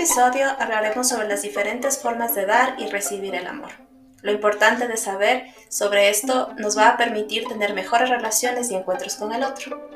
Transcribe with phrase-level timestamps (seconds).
[0.00, 3.72] episodio hablaremos sobre las diferentes formas de dar y recibir el amor.
[4.22, 9.16] Lo importante de saber sobre esto nos va a permitir tener mejores relaciones y encuentros
[9.16, 9.90] con el otro.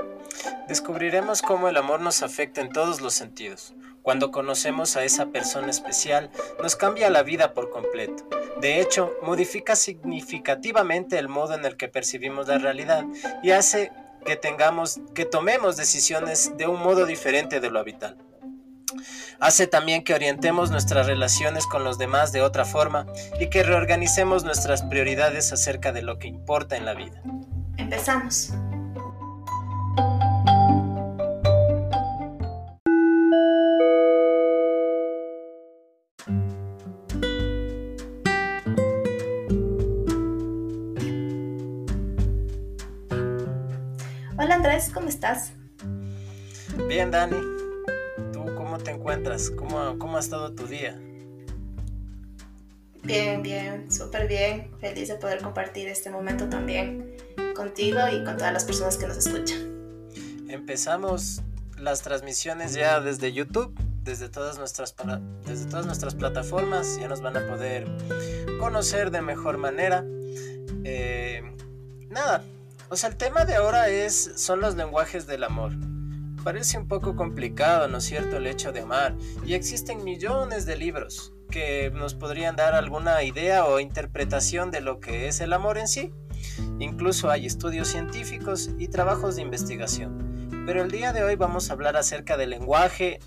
[0.68, 3.72] Descubriremos cómo el amor nos afecta en todos los sentidos.
[4.02, 6.30] Cuando conocemos a esa persona especial,
[6.62, 8.28] nos cambia la vida por completo.
[8.60, 13.06] De hecho, modifica significativamente el modo en el que percibimos la realidad
[13.42, 13.90] y hace
[14.26, 18.18] que tengamos que tomemos decisiones de un modo diferente de lo habitual.
[19.40, 23.06] Hace también que orientemos nuestras relaciones con los demás de otra forma
[23.38, 27.22] y que reorganicemos nuestras prioridades acerca de lo que importa en la vida.
[27.76, 28.52] Empezamos.
[44.36, 45.52] Hola Andrés, ¿cómo estás?
[46.88, 47.53] Bien, Dani
[49.04, 49.50] encuentras?
[49.50, 50.98] ¿Cómo, cómo ha estado tu día?
[53.02, 54.70] Bien, bien, súper bien.
[54.80, 57.14] Feliz de poder compartir este momento también
[57.54, 60.08] contigo y con todas las personas que nos escuchan.
[60.48, 61.42] Empezamos
[61.76, 64.94] las transmisiones ya desde YouTube, desde todas nuestras,
[65.44, 66.98] desde todas nuestras plataformas.
[66.98, 67.86] Ya nos van a poder
[68.58, 70.02] conocer de mejor manera.
[70.82, 71.42] Eh,
[72.08, 72.42] nada,
[72.88, 75.72] o sea, el tema de ahora es, son los lenguajes del amor.
[76.44, 79.16] Parece un poco complicado, ¿no es cierto?, el hecho de amar.
[79.46, 85.00] Y existen millones de libros que nos podrían dar alguna idea o interpretación de lo
[85.00, 86.12] que es el amor en sí.
[86.78, 90.62] Incluso hay estudios científicos y trabajos de investigación.
[90.66, 93.20] Pero el día de hoy vamos a hablar acerca del lenguaje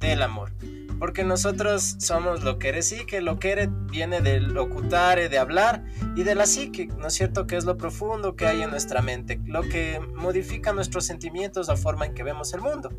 [0.00, 0.52] del amor
[0.98, 5.38] porque nosotros somos lo que eres y que lo que eres viene del locutare, de
[5.38, 5.84] hablar
[6.16, 7.46] y de la psique, ¿no es cierto?
[7.46, 11.76] Que es lo profundo que hay en nuestra mente, lo que modifica nuestros sentimientos, la
[11.76, 12.90] forma en que vemos el mundo.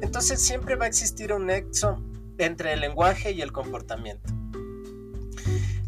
[0.00, 2.02] Entonces siempre va a existir un nexo
[2.38, 4.32] entre el lenguaje y el comportamiento.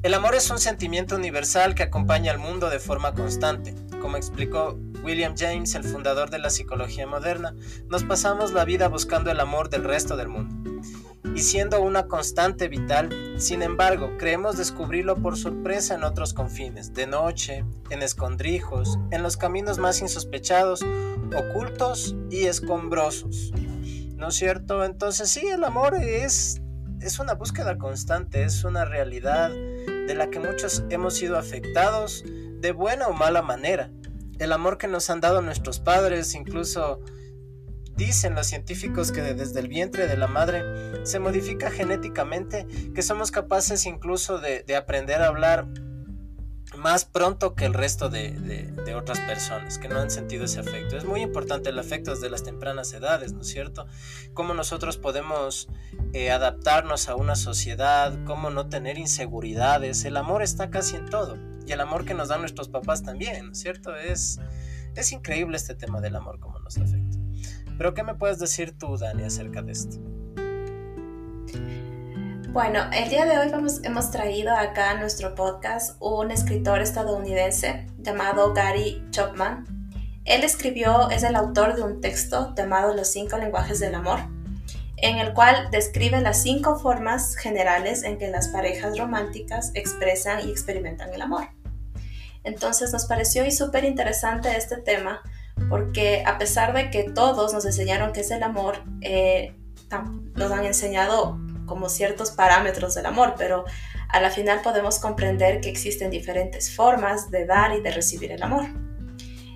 [0.03, 3.75] El amor es un sentimiento universal que acompaña al mundo de forma constante.
[4.00, 7.54] Como explicó William James, el fundador de la psicología moderna,
[7.88, 10.59] nos pasamos la vida buscando el amor del resto del mundo
[11.34, 17.06] y siendo una constante vital, sin embargo, creemos descubrirlo por sorpresa en otros confines, de
[17.06, 20.84] noche, en escondrijos, en los caminos más insospechados,
[21.36, 23.52] ocultos y escombrosos.
[24.16, 24.84] ¿No es cierto?
[24.84, 26.60] Entonces sí, el amor es,
[27.00, 32.72] es una búsqueda constante, es una realidad de la que muchos hemos sido afectados de
[32.72, 33.91] buena o mala manera.
[34.38, 37.00] El amor que nos han dado nuestros padres, incluso
[38.00, 43.31] Dicen los científicos que desde el vientre de la madre se modifica genéticamente, que somos
[43.31, 45.66] capaces incluso de, aprender a hablar
[46.78, 50.97] más pronto que el resto de, otras personas que no han sentido ese afecto.
[50.97, 53.87] Es muy importante el afecto desde las tempranas edades, ¿no es cierto?
[54.33, 55.69] Cómo nosotros podemos
[56.15, 60.06] eh, adaptarnos a una sociedad, cómo no tener inseguridades.
[60.06, 61.37] El amor está casi en todo.
[61.66, 63.94] Y el amor que nos dan nuestros papás también, ¿no es cierto?
[63.94, 64.41] Es,
[64.97, 67.21] es increíble este tema del amor, cómo nos afecta.
[67.80, 69.96] Pero ¿qué me puedes decir tú, Dani, acerca de esto?
[72.50, 73.50] Bueno, el día de hoy
[73.84, 79.64] hemos traído acá a nuestro podcast un escritor estadounidense llamado Gary Chapman.
[80.26, 84.20] Él escribió, es el autor de un texto llamado Los cinco lenguajes del amor,
[84.98, 90.50] en el cual describe las cinco formas generales en que las parejas románticas expresan y
[90.50, 91.48] experimentan el amor.
[92.44, 95.22] Entonces nos pareció súper interesante este tema
[95.69, 99.54] porque a pesar de que todos nos enseñaron qué es el amor, eh,
[100.34, 103.65] nos han enseñado como ciertos parámetros del amor, pero
[104.09, 108.43] a la final podemos comprender que existen diferentes formas de dar y de recibir el
[108.43, 108.66] amor.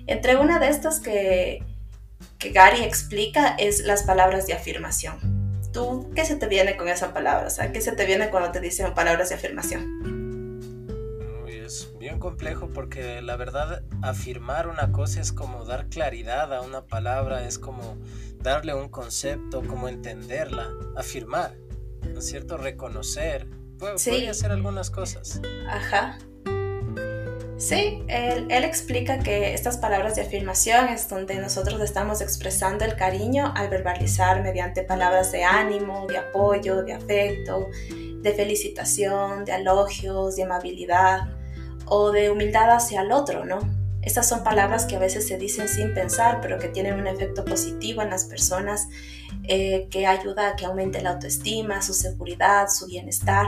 [0.07, 1.63] Entre una de estas que,
[2.37, 5.61] que Gary explica es las palabras de afirmación.
[5.73, 7.47] ¿Tú qué se te viene con esa palabra?
[7.47, 10.24] O sea, ¿qué se te viene cuando te dicen palabras de afirmación?
[12.15, 17.45] Bien complejo porque la verdad afirmar una cosa es como dar claridad a una palabra,
[17.45, 17.97] es como
[18.41, 21.57] darle un concepto, como entenderla, afirmar,
[22.13, 22.57] ¿no es cierto?
[22.57, 23.47] Reconocer,
[23.77, 25.41] puede, hacer algunas cosas.
[25.67, 26.17] Ajá.
[27.57, 32.95] Sí, él, él, explica que estas palabras de afirmación es donde nosotros estamos expresando el
[32.95, 37.69] cariño al verbalizar mediante palabras de ánimo, de apoyo, de afecto,
[38.21, 41.34] de felicitación, de elogios, de amabilidad
[41.85, 43.59] o de humildad hacia el otro, ¿no?
[44.01, 47.43] Estas son palabras que a veces se dicen sin pensar, pero que tienen un efecto
[47.43, 48.87] positivo en las personas,
[49.43, 53.47] eh, que ayuda a que aumente la autoestima, su seguridad, su bienestar.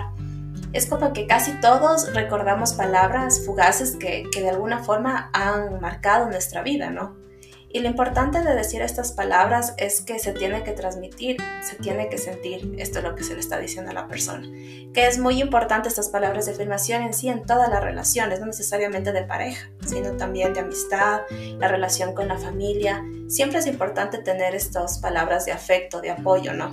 [0.74, 6.26] Es como que casi todos recordamos palabras fugaces que, que de alguna forma han marcado
[6.26, 7.27] nuestra vida, ¿no?
[7.70, 12.08] Y lo importante de decir estas palabras es que se tiene que transmitir, se tiene
[12.10, 14.48] que sentir, esto es lo que se le está diciendo a la persona.
[14.94, 18.46] Que es muy importante estas palabras de afirmación en sí, en todas las relaciones, no
[18.46, 21.22] necesariamente de pareja, sino también de amistad,
[21.60, 23.04] la relación con la familia.
[23.28, 26.72] Siempre es importante tener estas palabras de afecto, de apoyo, ¿no?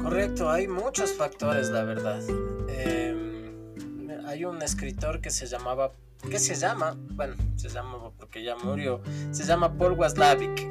[0.00, 2.20] Correcto, hay muchos factores, la verdad.
[2.68, 5.92] Em, hay un escritor que se llamaba
[6.28, 9.00] que se llama, bueno, se llama porque ya murió,
[9.30, 10.68] se llama Paul Waslavic.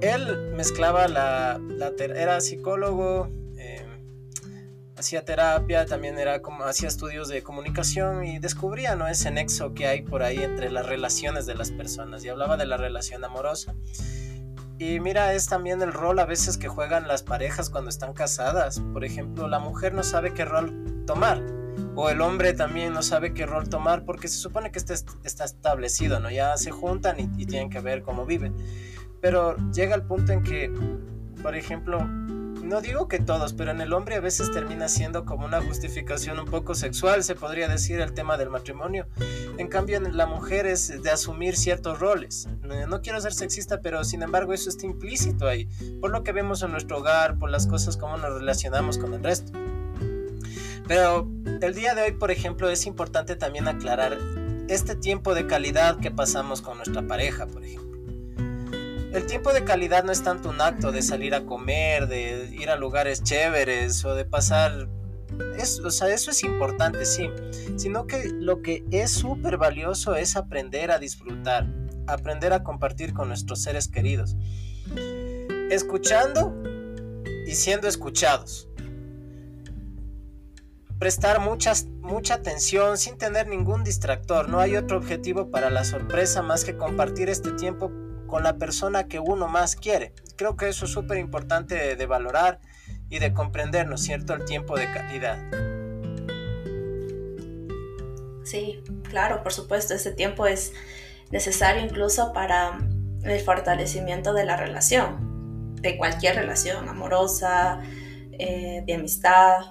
[0.00, 3.86] Él mezclaba la, la era psicólogo, eh,
[4.96, 9.86] hacía terapia, también era como hacía estudios de comunicación y descubría no ese nexo que
[9.86, 13.74] hay por ahí entre las relaciones de las personas y hablaba de la relación amorosa.
[14.78, 18.80] Y mira, es también el rol a veces que juegan las parejas cuando están casadas.
[18.92, 21.61] Por ejemplo, la mujer no sabe qué rol tomar
[21.94, 24.94] o el hombre también no sabe qué rol tomar porque se supone que este
[25.24, 26.30] está establecido, ¿no?
[26.30, 28.54] Ya se juntan y, tienen que ver cómo viven.
[29.20, 30.72] Pero llega el punto en que,
[31.42, 35.44] por ejemplo, no digo que todos, pero en el hombre a veces termina siendo como
[35.44, 39.06] una justificación un poco sexual, se podría decir, el tema del matrimonio.
[39.58, 42.48] En cambio, en la mujer es de asumir ciertos roles.
[42.88, 45.68] No quiero ser sexista, pero sin embargo eso está implícito ahí,
[46.00, 49.22] por lo que vemos en nuestro hogar, por las cosas como nos relacionamos con el
[49.22, 49.52] resto.
[50.88, 51.30] Pero
[51.60, 54.18] el día de hoy, por ejemplo, es importante también aclarar
[54.68, 57.92] este tiempo de calidad que pasamos con nuestra pareja, por ejemplo.
[59.12, 62.70] El tiempo de calidad no es tanto un acto de salir a comer, de ir
[62.70, 64.88] a lugares chéveres o de pasar...
[65.84, 67.30] o sea, eso es importante, sí.
[67.76, 71.68] Sino que lo que es súper valioso es aprender a disfrutar,
[72.06, 74.36] aprender a compartir con nuestros seres queridos.
[75.70, 76.54] Escuchando
[77.46, 78.68] y siendo escuchados
[81.02, 84.48] prestar mucha atención sin tener ningún distractor.
[84.48, 87.90] No hay otro objetivo para la sorpresa más que compartir este tiempo
[88.28, 90.12] con la persona que uno más quiere.
[90.36, 92.60] Creo que eso es súper importante de, valorar
[93.08, 95.38] y de comprender, ¿no es cierto?, el tiempo de calidad.
[98.44, 100.72] Sí, claro, por supuesto, ese tiempo es
[101.32, 102.78] necesario incluso para
[103.24, 107.80] el fortalecimiento de la relación, de cualquier relación, amorosa,
[108.38, 109.64] eh, de amistad,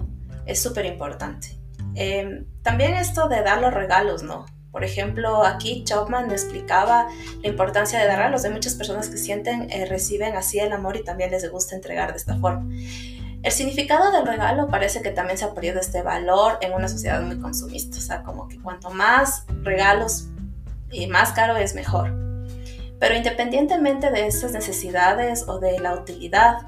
[0.46, 1.58] es súper importante.
[1.94, 4.46] Em, también esto de dar los regalos, ¿no?
[4.70, 7.06] Por ejemplo, aquí Chopman explicaba
[7.42, 8.44] la importancia de dar regalos.
[8.44, 12.12] Hay muchas personas que sienten, eh, reciben así el amor y también les gusta entregar
[12.12, 12.66] de esta forma.
[13.42, 17.20] El significado del regalo parece que también se ha perdido este valor en una sociedad
[17.20, 17.98] muy consumista.
[17.98, 20.28] O sea, como que cuanto más regalos
[20.90, 22.14] y más caro es mejor.
[22.98, 26.66] Pero independientemente de esas necesidades o de la utilidad,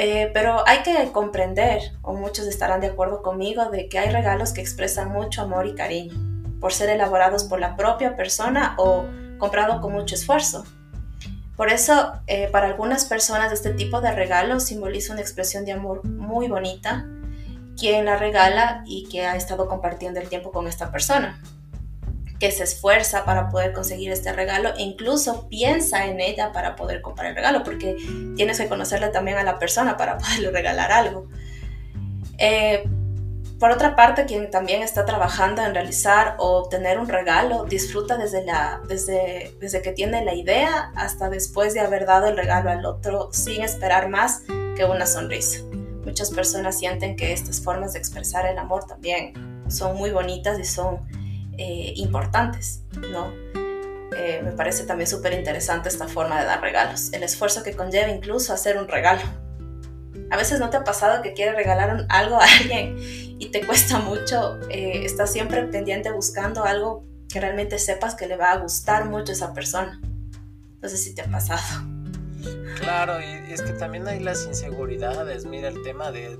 [0.00, 4.52] eh, pero hay que comprender, o muchos estarán de acuerdo conmigo, de que hay regalos
[4.52, 6.14] que expresan mucho amor y cariño,
[6.60, 9.04] por ser elaborados por la propia persona o
[9.38, 10.64] comprado con mucho esfuerzo.
[11.56, 16.04] Por eso, eh, para algunas personas este tipo de regalo simboliza una expresión de amor
[16.04, 17.04] muy bonita,
[17.76, 21.40] quien la regala y que ha estado compartiendo el tiempo con esta persona
[22.38, 27.00] que se esfuerza para poder conseguir este regalo e incluso piensa en ella para poder
[27.00, 27.96] comprar el regalo, porque
[28.36, 31.28] tienes que conocerle también a la persona para poderle regalar algo.
[32.38, 32.88] Eh,
[33.58, 38.44] por otra parte, quien también está trabajando en realizar o obtener un regalo, disfruta desde,
[38.44, 42.86] la, desde, desde que tiene la idea hasta después de haber dado el regalo al
[42.86, 44.42] otro sin esperar más
[44.76, 45.64] que una sonrisa.
[46.04, 49.34] Muchas personas sienten que estas formas de expresar el amor también
[49.68, 51.00] son muy bonitas y son
[51.58, 53.32] eh, importantes, ¿no?
[54.16, 58.08] Eh, me parece también súper interesante esta forma de dar regalos, el esfuerzo que conlleva
[58.08, 59.22] incluso hacer un regalo.
[60.30, 63.98] A veces no te ha pasado que quieres regalar algo a alguien y te cuesta
[63.98, 69.04] mucho, eh, estás siempre pendiente buscando algo que realmente sepas que le va a gustar
[69.04, 70.00] mucho a esa persona.
[70.80, 71.84] No sé si te ha pasado.
[72.80, 75.44] Claro, y es que también hay las inseguridades.
[75.44, 76.38] Mira el tema de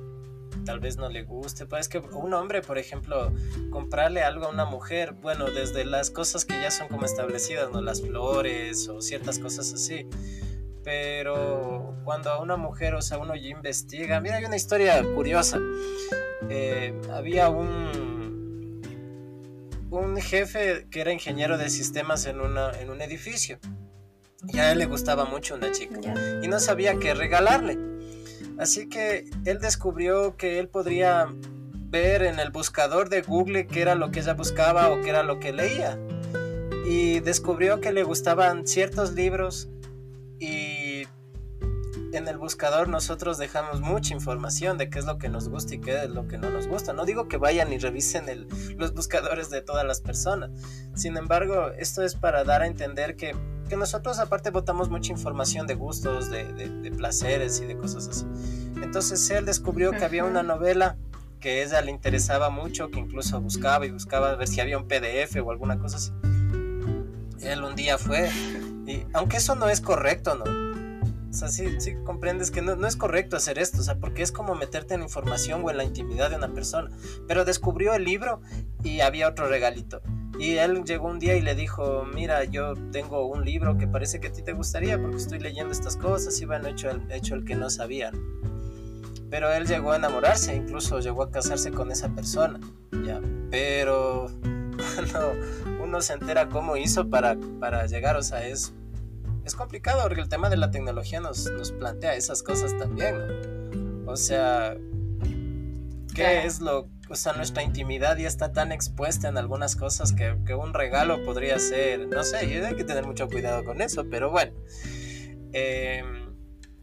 [0.68, 1.64] tal vez no le guste.
[1.64, 3.32] Pues es que un hombre, por ejemplo,
[3.70, 7.80] comprarle algo a una mujer, bueno, desde las cosas que ya son como establecidas, ¿no?
[7.80, 10.06] Las flores o ciertas cosas así.
[10.84, 15.58] Pero cuando a una mujer, o sea, uno ya investiga, mira, hay una historia curiosa.
[16.50, 18.82] Eh, había un,
[19.90, 23.58] un jefe que era ingeniero de sistemas en, una, en un edificio.
[24.46, 25.98] Y a él le gustaba mucho una chica.
[26.42, 27.97] Y no sabía qué regalarle.
[28.58, 31.28] Así que él descubrió que él podría
[31.90, 35.22] ver en el buscador de Google qué era lo que ella buscaba o qué era
[35.22, 35.98] lo que leía.
[36.86, 39.68] Y descubrió que le gustaban ciertos libros
[40.38, 41.04] y
[42.12, 45.80] en el buscador nosotros dejamos mucha información de qué es lo que nos gusta y
[45.80, 46.92] qué es lo que no nos gusta.
[46.92, 50.50] No digo que vayan y revisen los buscadores de todas las personas.
[50.94, 53.36] Sin embargo, esto es para dar a entender que,
[53.68, 58.26] que nosotros aparte votamos mucha información de gustos, de, de, placeres y de cosas así.
[58.82, 60.96] Entonces él descubrió que había una novela
[61.40, 64.88] que a ella le interesaba mucho, que incluso buscaba y buscaba ver si había un
[64.88, 66.12] PDF o alguna cosa así.
[67.40, 68.28] Él un día fue,
[68.86, 70.68] y aunque eso no es correcto, ¿no?
[71.30, 74.22] O sea, sí, sí comprendes que no, no, es correcto hacer esto, o sea, porque
[74.22, 76.90] es como meterte en información o en la intimidad de una persona.
[77.28, 78.40] Pero descubrió el libro
[78.82, 80.00] y había otro regalito.
[80.38, 84.20] Y él llegó un día y le dijo, mira, yo tengo un libro que parece
[84.20, 87.34] que a ti te gustaría porque estoy leyendo estas cosas y bueno, hecho el, hecho
[87.34, 88.12] el que no sabía.
[89.30, 92.60] Pero él llegó a enamorarse, incluso llegó a casarse con esa persona,
[93.04, 93.20] ya.
[93.50, 94.26] Pero
[94.94, 95.34] cuando
[95.82, 98.72] uno se entera cómo hizo para, para llegar, o sea, es
[99.48, 103.16] es complicado porque el tema de la tecnología nos, nos plantea esas cosas también,
[104.04, 104.12] ¿no?
[104.12, 104.76] O sea,
[106.14, 106.88] ¿qué es lo...
[107.10, 111.24] O sea, nuestra intimidad ya está tan expuesta en algunas cosas que, que un regalo
[111.24, 114.52] podría ser, no sé, hay que tener mucho cuidado con eso, pero bueno.
[115.52, 116.28] Em,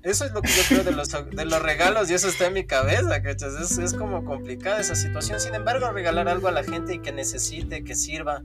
[0.01, 3.21] eso es lo que yo creo de los, regalos y eso está en mi cabeza,
[3.21, 3.53] ¿cachas?
[3.55, 5.39] Es, es como complicada esa situación.
[5.39, 8.43] Sin embargo, regalar algo a la gente y que necesite, que sirva,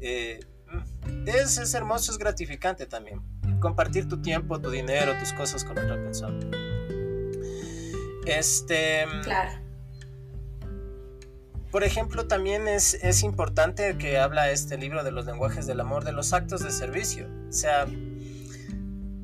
[0.00, 0.40] eh,
[1.26, 3.20] es, es hermoso, es gratificante también
[3.60, 6.38] compartir tu tiempo, tu dinero, tus cosas con otra persona.
[8.26, 9.04] Este.
[9.22, 9.65] Claro.
[11.76, 16.04] Por ejemplo, también es, es importante que habla este libro de los lenguajes del amor,
[16.04, 17.28] de los actos de servicio.
[17.50, 17.86] O sea,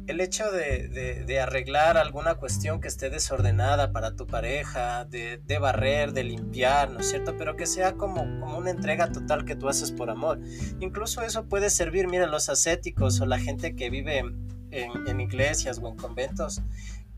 [0.07, 6.25] el hecho de, arreglar alguna cuestión que esté desordenada para tu pareja, de, barrer, de
[6.25, 7.39] limpiar, ¿no es cierto?
[7.39, 10.39] Pero que sea como, como una entrega total que tú haces por amor.
[10.79, 14.25] Incluso eso puede servir, mira, los ascéticos o la gente que vive
[14.73, 16.61] en, iglesias o en conventos.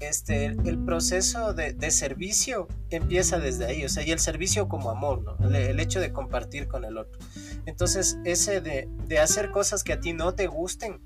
[0.01, 5.23] Este, el proceso de, servicio empieza desde ahí, o sea, y el servicio como amor,
[5.23, 5.49] ¿no?
[5.49, 7.19] El, el hecho de compartir con el otro.
[7.65, 11.01] Entonces, ese de, de hacer cosas que a ti no te gusten,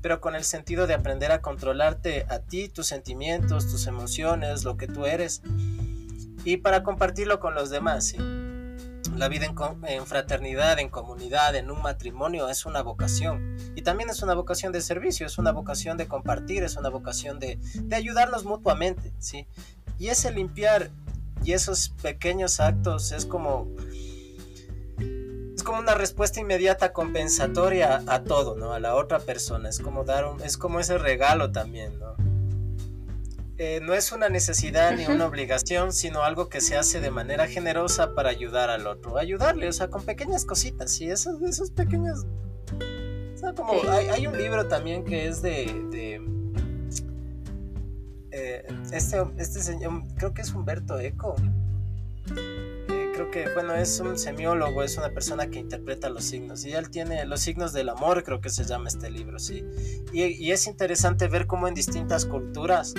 [0.00, 4.76] pero con el sentido de aprender a controlarte a ti, tus sentimientos, tus emociones, lo
[4.76, 5.42] que tú eres,
[6.44, 8.08] y para compartirlo con los demás.
[8.08, 8.16] ¿sí?
[9.16, 13.56] La vida en, fraternidad, en comunidad, en un matrimonio es una vocación.
[13.74, 17.38] Y también es una vocación de servicio, es una vocación de compartir, es una vocación
[17.38, 17.58] de,
[17.92, 19.12] ayudarnos mutuamente.
[19.18, 19.46] ¿sí?
[19.98, 20.90] Y ese limpiar
[21.44, 23.68] y esos pequeños actos es como
[25.62, 28.72] como una respuesta inmediata compensatoria a todo, ¿no?
[28.72, 29.68] A la otra persona.
[29.68, 32.16] Es como dar un, es como ese regalo también, ¿no?
[33.58, 37.46] Eh, no es una necesidad ni una obligación, sino algo que se hace de manera
[37.46, 39.18] generosa para ayudar al otro.
[39.18, 42.24] Ayudarle, o sea, con pequeñas cositas, sí, esos, esos pequeños.
[43.34, 45.66] O sea, como hay, un libro también que es de.
[45.90, 46.20] de
[48.30, 51.36] eh, este, este señor, creo que es Humberto Eco
[53.12, 56.64] creo que, bueno, es un semiólogo, es una persona que interpreta los signos.
[56.64, 59.64] Y él tiene los signos del amor, creo que se llama este libro, sí.
[60.12, 62.94] Y, es interesante ver cómo en distintas culturas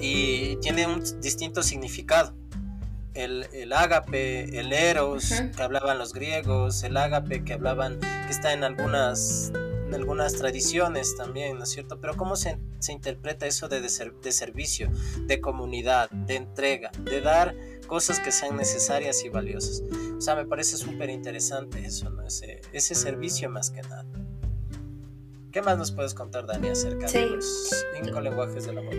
[0.00, 2.34] y tiene un distinto significado.
[3.14, 8.52] El, el ágape, el eros, que hablaban los griegos, el ágape que hablaban, que está
[8.52, 9.52] en algunas
[9.88, 11.98] en algunas tradiciones también, ¿no es cierto?
[11.98, 14.90] Pero ¿cómo se, se interpreta eso de, de, de, servicio,
[15.26, 17.54] de comunidad, de entrega, de dar
[17.88, 19.82] cosas que sean necesarias y valiosas.
[20.16, 22.22] O sea, me parece súper interesante eso, ¿no?
[22.22, 24.04] Ese, ese servicio más que nada.
[25.50, 28.94] ¿Qué más nos puedes contar, Dani, acerca de los cinco lenguajes del amor?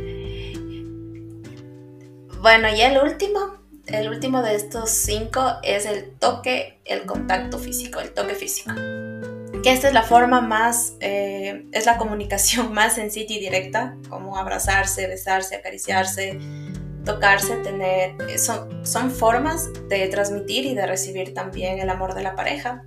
[2.51, 8.00] Bueno, y el último, el último de estos cinco es el toque, el contacto físico,
[8.00, 8.74] el toque físico.
[8.74, 14.36] Que esta es la forma más, eh, es la comunicación más sencilla y directa, como
[14.36, 16.39] abrazarse, besarse, acariciarse,
[17.06, 22.24] tocarse, tener, eh, son, son formas de transmitir y de recibir también el amor de
[22.24, 22.84] la pareja,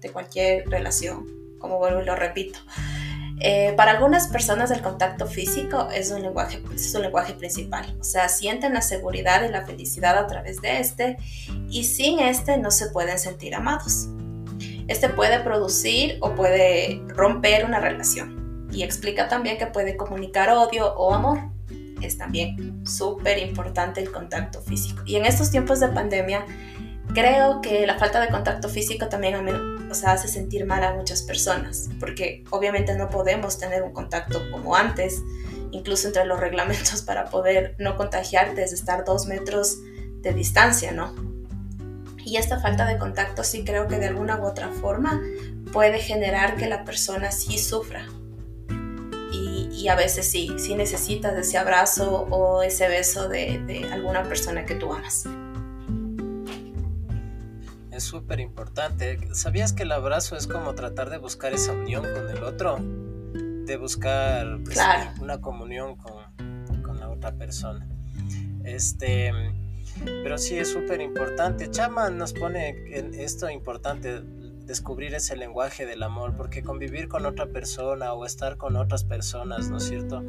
[0.00, 2.58] de cualquier relación, como vuelvo y lo repito.
[3.40, 8.04] Eh, para algunas personas el contacto físico es un, lenguaje, es un lenguaje principal, o
[8.04, 11.16] sea, sienten la seguridad y la felicidad a través de este
[11.68, 14.08] y sin este no se pueden sentir amados.
[14.86, 20.94] Este puede producir o puede romper una relación y explica también que puede comunicar odio
[20.94, 21.38] o amor
[22.02, 25.02] es también súper importante el contacto físico.
[25.06, 26.44] Y en estos tiempos de pandemia,
[27.14, 29.34] creo que la falta de contacto físico también
[29.92, 34.40] o sea, hace sentir mal a muchas personas, porque obviamente no podemos tener un contacto
[34.50, 35.22] como antes,
[35.70, 39.78] incluso entre los reglamentos para poder no contagiarte es estar dos metros
[40.22, 41.14] de distancia, ¿no?
[42.24, 45.20] Y esta falta de contacto sí creo que de alguna u otra forma
[45.72, 48.06] puede generar que la persona sí sufra
[49.82, 54.64] y a veces sí, sí necesitas ese abrazo o ese beso de, de alguna persona
[54.64, 55.24] que tú amas.
[58.02, 59.32] Es súper importante.
[59.32, 62.78] ¿Sabías que el abrazo es como tratar de buscar esa unión con el otro?
[63.64, 64.76] De buscar pues,
[65.20, 67.88] una comunión con, con la otra persona.
[68.64, 69.30] Este,
[70.24, 71.70] pero sí es súper importante.
[71.70, 74.20] Chama nos pone en esto importante,
[74.66, 79.70] descubrir ese lenguaje del amor, porque convivir con otra persona o estar con otras personas,
[79.70, 80.24] ¿no es cierto?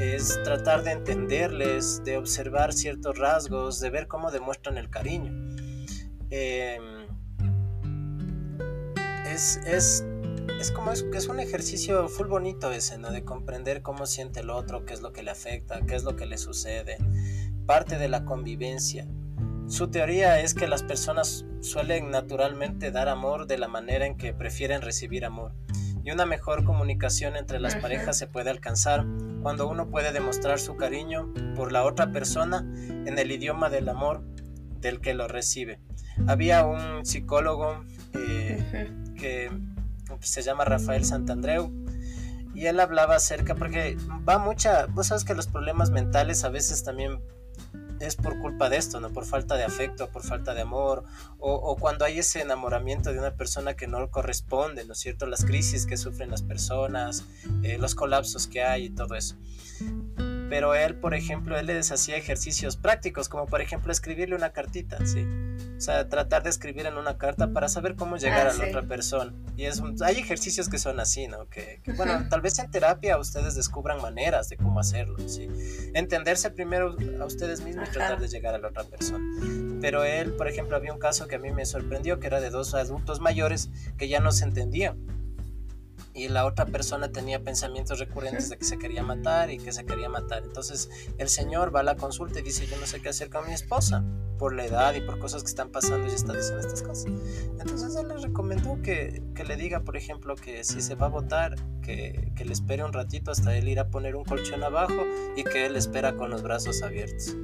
[0.00, 5.30] Es tratar de entenderles, de observar ciertos rasgos, de ver cómo demuestran el cariño.
[6.30, 7.01] Em,
[9.32, 10.04] es, es,
[10.60, 13.10] es, como es, es un ejercicio full bonito ese, ¿no?
[13.10, 16.16] De comprender cómo siente el otro, qué es lo que le afecta, qué es lo
[16.16, 16.98] que le sucede.
[17.66, 19.06] Parte de la convivencia.
[19.68, 24.34] Su teoría es que las personas suelen naturalmente dar amor de la manera en que
[24.34, 25.54] prefieren recibir amor.
[26.04, 29.06] Y una mejor comunicación entre las parejas se puede alcanzar
[29.40, 34.24] cuando uno puede demostrar su cariño por la otra persona en el idioma del amor
[34.80, 35.78] del que lo recibe.
[36.26, 37.84] Había un psicólogo
[38.14, 39.50] eh, que
[40.20, 41.70] se llama Rafael Santandreu
[42.54, 43.96] y él hablaba acerca, porque
[44.28, 47.22] va mucha, vos sabes que los problemas mentales a veces también
[48.00, 49.10] es por culpa de esto, ¿no?
[49.12, 51.04] Por falta de afecto, por falta de amor,
[51.38, 55.26] o, cuando hay ese enamoramiento de una persona que no corresponde, ¿no es cierto?
[55.26, 57.24] Las crisis que sufren las personas,
[57.62, 59.36] eh, los colapsos que hay y todo eso
[60.52, 64.98] pero él, por ejemplo, él les hacía ejercicios prácticos, como por ejemplo escribirle una cartita,
[65.06, 65.26] ¿sí?
[65.78, 68.66] O sea, tratar de escribir en una carta para saber cómo llegar ah, a la
[68.66, 69.32] otra persona.
[69.56, 71.48] Y es hay ejercicios que son así, ¿no?
[71.48, 75.48] Que, bueno, tal vez en terapia ustedes descubran maneras de cómo hacerlo, ¿sí?
[75.94, 79.24] Entenderse primero a ustedes mismos y tratar de llegar a la otra persona.
[79.80, 82.50] Pero él, por ejemplo, había un caso que a mí me sorprendió, que era de
[82.50, 85.21] dos adultos mayores que ya no se entendían
[86.14, 89.84] y la otra persona tenía pensamientos recurrentes de que se quería matar y que se
[89.84, 90.42] quería matar.
[90.44, 93.46] Entonces el señor va a la consulta y dice, yo no sé qué hacer con
[93.46, 94.04] mi esposa,
[94.38, 97.06] por la edad y por cosas que están pasando y está diciendo estas cosas.
[97.60, 101.10] Entonces él le recomendó que, que le diga, por ejemplo, que si se va a
[101.10, 105.04] votar, que, que le espere un ratito hasta él ir a poner un colchón abajo
[105.36, 107.34] y que él espera con los brazos abiertos.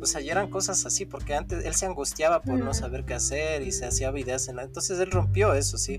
[0.00, 3.14] O sea, ya eran cosas así, porque antes él se angustiaba por no saber qué
[3.14, 5.98] hacer y se hacía ideas en Entonces él rompió eso, sí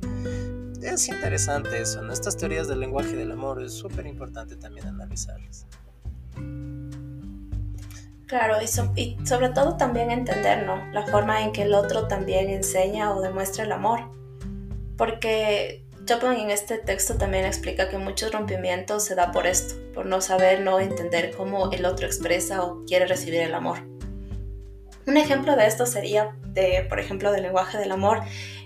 [0.81, 2.13] es interesante eso, ¿no?
[2.13, 5.65] Estas teorías del lenguaje del amor es súper importante también analizarlas.
[8.27, 10.85] Claro, y, sobre todo también entender, ¿no?
[10.91, 14.11] La forma en que el otro también enseña o demuestra el amor.
[14.97, 20.05] Porque Chopin en este texto también explica que muchos rompimientos se da por esto, por
[20.05, 23.96] no saber, no entender cómo el otro expresa o quiere recibir el amor.
[25.07, 28.21] Un ejemplo de esto sería, de, por ejemplo, del lenguaje del amor,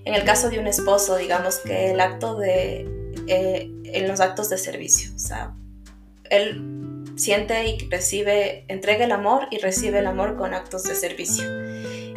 [0.06, 2.88] en el caso de un esposo, digamos que el acto de,
[3.28, 5.54] eh, en los actos de servicio, o sea,
[6.32, 11.46] él siente y recibe, entrega el amor y recibe el amor con actos de servicio.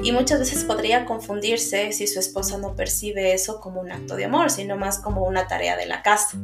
[0.02, 4.24] Y muchas veces podría confundirse si su esposa no percibe eso como un acto de
[4.24, 6.38] amor, sino más como una tarea de la casa.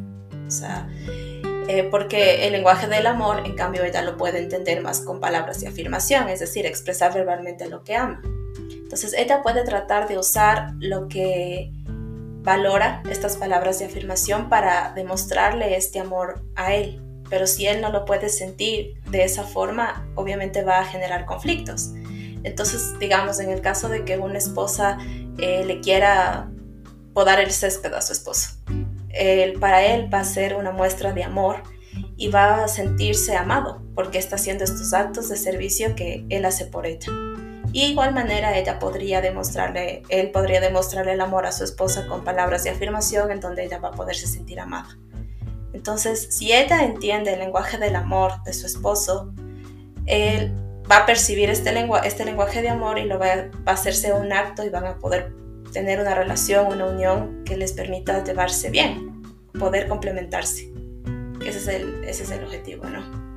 [0.47, 0.89] O sea,
[1.73, 5.61] eh, porque el lenguaje del amor, en cambio, ella lo puede entender más con palabras
[5.61, 8.21] de afirmación, es decir, expresar verbalmente lo que ama.
[8.73, 11.71] Entonces, ella puede tratar de usar lo que
[12.43, 17.01] valora, estas palabras de afirmación, para demostrarle este amor a él.
[17.29, 21.91] Pero si él no lo puede sentir de esa forma, obviamente va a generar conflictos.
[22.43, 24.99] Entonces, digamos, en el caso de que una esposa
[25.39, 26.51] eh, le quiera
[27.15, 28.57] podar el césped a su esposo,
[29.59, 31.63] para él va a ser una muestra de amor
[32.17, 36.67] y va a sentirse amado porque está haciendo estos actos de servicio que él hace
[36.67, 37.13] por ella.
[37.73, 42.25] Y igual manera ella podría demostrarle, él podría demostrarle el amor a su esposa con
[42.25, 44.99] palabras de afirmación en donde ella va a poderse sentir amada.
[45.73, 49.33] Entonces, si ella entiende el lenguaje del amor de su esposo,
[50.07, 50.53] él
[50.91, 51.73] va a percibir este,
[52.05, 53.27] este lenguaje de amor y lo va
[53.67, 55.33] va a hacerse un acto y van a poder
[55.73, 59.23] tener una relación, una unión que les permita llevarse bien,
[59.59, 60.73] poder complementarse.
[61.45, 63.31] Ese es el, ese es el objetivo, ¿no?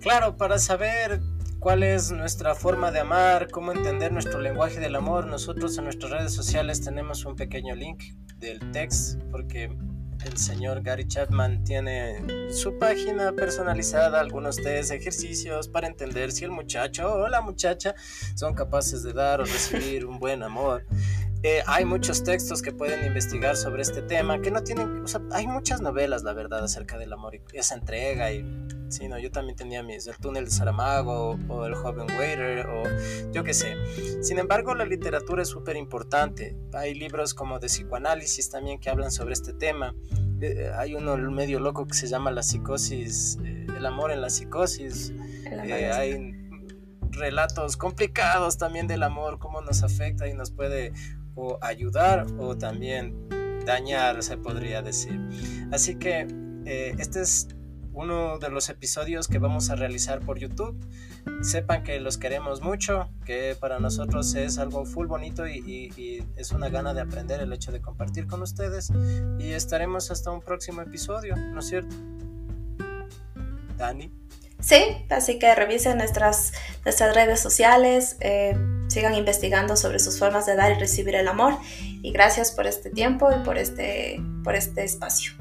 [0.00, 1.20] Claro, para saber
[1.60, 6.12] cuál es nuestra forma de amar, cómo entender nuestro lenguaje del amor, nosotros en nuestras
[6.12, 8.02] redes sociales tenemos un pequeño link
[8.36, 9.74] del text, porque
[10.24, 16.50] el señor Gary Chapman tiene su página personalizada, algunos test, ejercicios para entender si el
[16.50, 17.94] muchacho o la muchacha
[18.34, 20.86] son capaces de dar o recibir un buen amor.
[21.44, 25.20] Eh, hay muchos textos que pueden investigar sobre este tema, que no tienen, o sea,
[25.30, 28.42] hay muchas novelas, la verdad, acerca del amor y esa entrega y
[28.88, 32.84] Sí, no, yo también tenía mis El túnel de Saramago o El joven waiter o
[33.32, 33.74] yo qué sé.
[34.22, 36.56] Sin embargo, la literatura es súper importante.
[36.72, 39.94] Hay libros como de psicoanálisis también que hablan sobre este tema.
[40.40, 44.30] eh, hay uno medio loco que se llama la psicosis, eh, el amor en la
[44.30, 45.12] psicosis.
[45.60, 46.32] hay
[47.10, 50.92] relatos complicados también del amor, cómo nos afecta y nos puede
[51.34, 53.28] o ayudar o también
[53.64, 55.20] dañar, se podría decir.
[55.72, 56.26] Así que
[56.64, 57.48] este es
[57.94, 60.76] uno de los episodios que vamos a realizar por YouTube.
[61.42, 66.68] Sepan que los queremos mucho, que para nosotros es algo full bonito y, es una
[66.68, 68.92] gana de aprender el hecho de compartir con ustedes.
[69.38, 71.94] Y estaremos hasta un próximo episodio, ¿no es cierto?
[73.78, 74.12] Dani.
[74.60, 76.52] Sí, así que revisen nuestras,
[76.84, 78.56] nuestras redes sociales, eh,
[78.94, 81.54] sigan investigando sobre sus formas de dar y recibir el amor.
[82.02, 85.32] Y gracias por este tiempo y por este, por este espacio.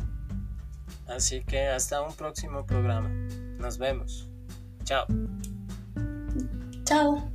[1.08, 3.10] Así que hasta un próximo programa.
[3.60, 4.28] Nos vemos.
[4.84, 5.06] Chao.
[6.86, 7.32] Chao.